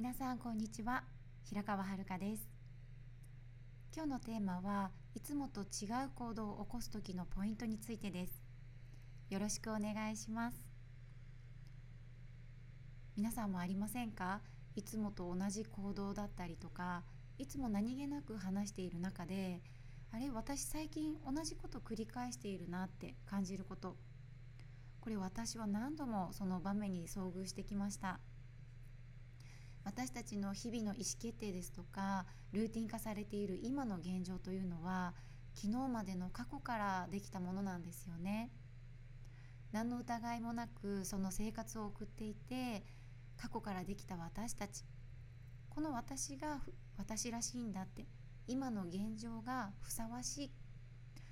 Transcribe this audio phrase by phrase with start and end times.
[0.00, 1.02] 皆さんこんにちは。
[1.42, 2.48] 平川遥です。
[3.92, 8.44] 今日のテーマはいつもと違う行動を起こす時のポイントについてです。
[9.28, 10.56] よろしくお願いします。
[13.16, 14.40] 皆さんもありませんか？
[14.76, 17.02] いつもと同じ行動だったりとか
[17.36, 19.60] いつも何気なく話している中で
[20.12, 23.96] あれ私最近同じこと繰り返しているなって感じること。
[25.00, 28.20] これ私は何度もその場面に遭遇してきました。
[29.84, 35.14] 私たちの日々の意思決定ですとかルーティン化されている今の現状というのは
[35.54, 38.50] 昨日までの過去からできたものなんですよね。
[39.72, 42.84] 何の疑いもなくその生活を送っていて
[43.36, 44.84] 過去からできた私たち。
[45.68, 46.60] この私が
[46.96, 48.06] 私らしいんだって
[48.46, 50.50] 今の現状がふさわしい。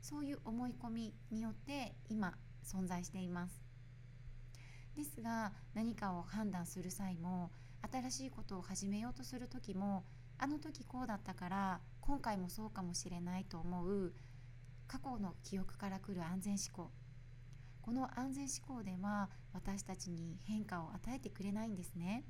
[0.00, 3.62] そういう思い込みによって今存在しています。
[4.96, 7.50] ですが何かを判断する際も
[7.82, 10.04] 新しいことを始めようとする時も
[10.38, 14.12] あの時こうだったから今回もそうかもしれないと思う
[14.86, 16.90] 過去の記憶からくる安全思考。
[17.82, 22.24] この安全思考では私たちに変化を与えてくれないんですね。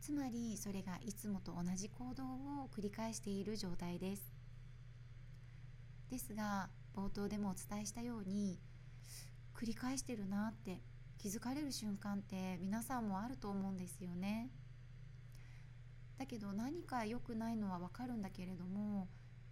[0.00, 4.32] つまりそれがいつもと同じ行動を繰り返している状態です。
[6.10, 8.58] ですが冒頭でもお伝えしたように
[9.54, 10.80] 繰り返してるなって
[11.18, 14.50] 気づかれる瞬間って皆さんもあると思うんですよね。
[16.16, 19.08] だけど何か良くないのはわかるんだけれども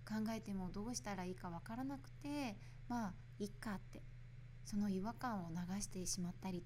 [0.08, 2.56] 考えてもどうしたらいいかわからなくて
[2.88, 4.02] まあいっかって
[4.64, 6.64] その違和感を流してしまったり。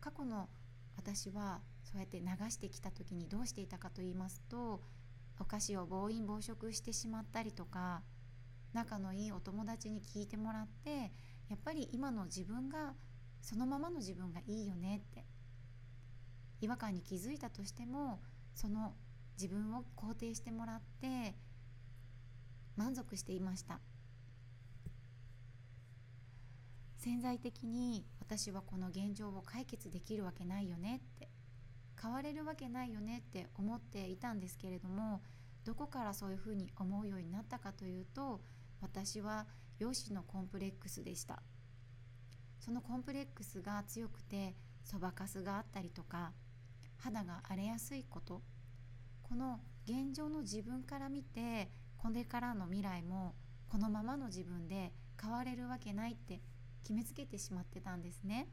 [0.00, 0.48] 過去の
[0.96, 4.80] 私はそうやって流してきた時にどうしていたかと言いますと
[5.38, 8.02] お菓子を暴飲暴食してしまったりとか
[8.72, 11.12] 仲のいいお友達に聞いてもらって
[11.48, 12.94] やっぱり今の自分が
[13.40, 15.24] そのままの自分がいいよねって。
[16.60, 18.20] 違和感に気づいたとしても
[18.54, 18.94] その
[19.40, 21.34] 自分を肯定してもらって
[22.76, 23.80] 満足していました。
[26.98, 31.30] 潜在的に私はこの現状を解決できるわけないよねって
[32.00, 35.22] 変われるわけないよねって思っていたんですけれども
[35.64, 38.42] どこからそういうふうに思うようになったかというと
[38.82, 39.46] 私は
[39.78, 41.42] 容姿のコンプレックスでした。
[42.60, 44.54] そのコンプレックスが強くて
[44.84, 46.32] そばかすがあったりとか
[46.98, 48.42] 肌が荒れやすいこと。
[49.22, 53.34] この現状の自分から見てこれからの未来も
[53.68, 56.40] このままの自分で変われるわけないって
[56.82, 58.48] 決めつけてしまってたんですね。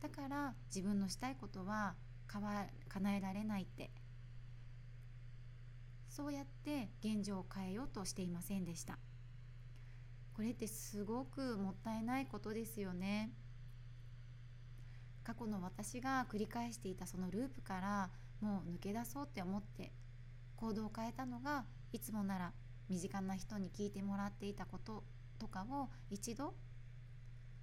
[0.00, 1.94] だから自分のしたいことは
[2.26, 3.90] 叶えられないって。
[6.08, 8.98] そうやって現状を変えようとしていませんでした。
[10.34, 13.32] これってすごくもったいないことですよね。
[15.22, 19.90] 過去の私が繰り返していたそのループからもう抜け出そうって思って
[20.56, 22.52] 行動を変えたのがいつもなら
[22.90, 25.04] 身近な人に聞いてもらっていたこと
[25.38, 26.54] とかを一度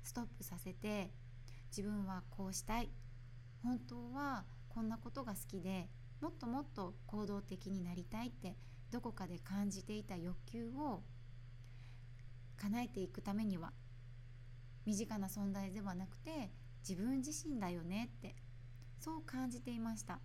[0.02, 1.12] ストップさせて
[1.70, 2.90] 自分はこうしたい
[3.64, 5.88] 本当はこんなことが好きで
[6.20, 8.56] もっともっと行動的になりたいって
[8.92, 11.04] どこかで感じていた欲求を
[12.58, 13.72] 叶えていくためには
[14.86, 16.52] 身近な存在ではなくて
[16.88, 18.36] 自分自身だよねって
[19.00, 20.20] そう感じていました。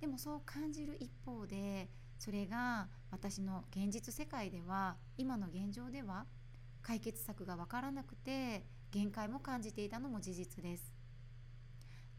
[0.00, 1.88] でもそう感じる一方で
[2.18, 6.26] それが私の現実世界では今の現状では
[6.82, 10.92] 解決策が分からなくて限界も感じていたのも事実です。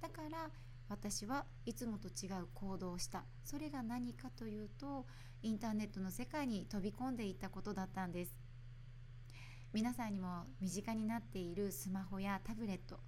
[0.02, 0.50] だから
[0.90, 3.26] 私はいつもと違う行動をした。
[3.44, 5.06] それが何かというと
[5.42, 8.43] インターネットの世界に飛び込んでいったことだったんです。
[9.74, 13.00] 皆さんにも身近になっているスマホやタブレット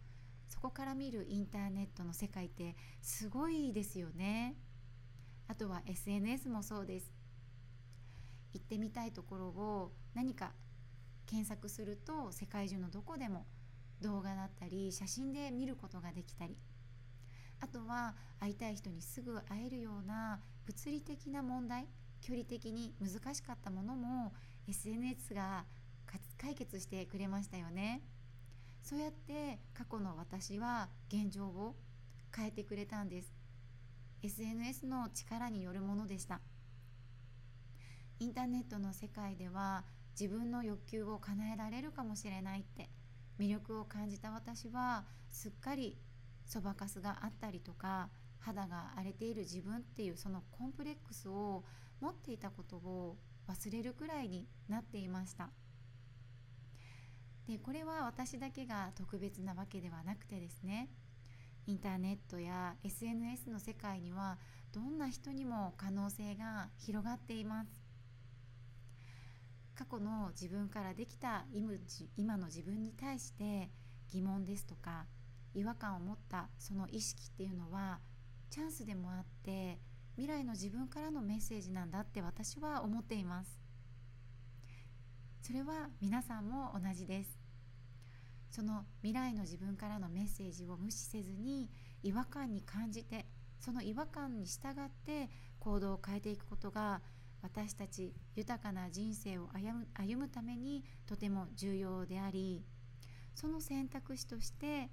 [0.48, 4.56] そこから見るインターネットの世界ってすごいですよね。
[5.48, 7.12] あとは SNS もそうです。
[8.53, 10.53] 行ってみたいところを何か
[11.28, 13.46] 検索すると世界中のどこでも
[14.02, 16.58] 動画だったり写真で見ることができたり。
[17.59, 21.85] あとは会いたい人にすぐ会えるような物理的な問題
[22.22, 24.34] 距離的に難しかったものも
[24.67, 25.66] SNS が
[26.38, 28.02] 解決してくれましたよね。
[28.82, 31.76] そうやって過去の私は現状を
[32.35, 33.34] 変えてくれたんです。
[34.22, 36.41] SNS の力によるものでした。
[38.20, 39.84] インターネットの世界では
[40.20, 42.90] 自分の欲求を叶えられるかもしれないって
[43.38, 45.97] 魅力を感じた私はすっかり
[46.46, 48.09] そばかすがあったりとか
[48.40, 51.64] 肌が荒れている自分っていうそのコンプレックスを
[52.00, 53.17] 持っていたことを
[53.47, 55.50] 忘れるくらいになっていました。
[57.47, 60.90] でこれは私だけが特別なわけではなくてですね
[61.68, 64.38] インターネットや SNS の世界には
[64.72, 67.86] どんな人にも可能性が広がっています。
[69.74, 71.46] 過去の自分からできた
[72.16, 73.70] 今の自分に対して
[74.09, 75.06] 疑問ですとか
[75.53, 78.00] 違和感を持ったその意識っていうのは
[78.50, 79.80] チャンスでもあって
[80.16, 83.65] 未来の自分からのメッセージなんだって私は思っています。
[85.46, 87.38] それは皆さんも同じです。
[88.50, 91.70] その未来の自分からのメッセージを無視せずに
[92.02, 93.28] 違和感に感じて
[93.59, 97.00] その違和感に従って行動を変えていくことが
[97.44, 102.66] 私たち豊かな人生を歩む歩むためにとても重要であり
[103.36, 104.90] その選択肢として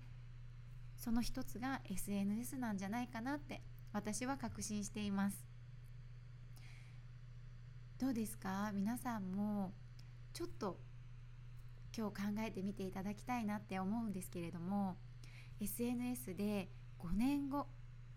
[0.99, 3.63] その一つが SNS なんじゃないかなって
[3.95, 5.47] 私は確信しています。
[7.99, 8.71] どうですか？
[8.75, 9.73] 皆さんも
[10.33, 10.79] ちょっと
[11.97, 14.97] 今日考えてみていただきたいなって思うんですけれども
[15.61, 17.67] SNS で5年後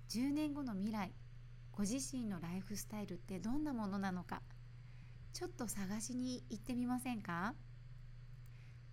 [0.10, 1.14] 10年後の未来
[1.72, 4.42] ご自身のライフスタイルってどんなものなのか
[5.34, 7.54] ちょっと探しに行ってみませんか？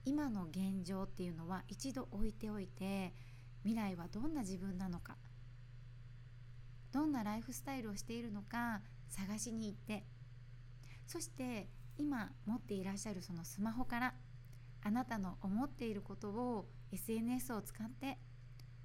[0.05, 3.15] 今の現状っていうのは一度置いておいて
[3.63, 5.17] 未来はどんな自分なのか
[6.91, 10.05] どんなライフスタイルをしているのか探しに行って
[11.07, 14.15] そして今持っていらっしゃるそのスマホから
[14.83, 18.19] あなたの思っていることを SNS を使って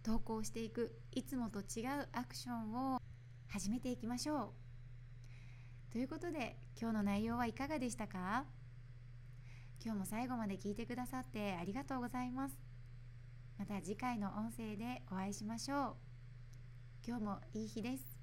[0.04, 3.02] 投稿していくいつもと違うアクションを
[3.48, 4.54] 始めていきましょ
[5.90, 5.92] う。
[5.92, 8.46] ということで今日の内容はいかがでしたか？
[9.84, 12.58] 今日も最後まで聞いてくださってありがとうございます。
[13.58, 15.96] また次回の音声でお会いしましょう。
[17.08, 18.17] 今日もいい日です。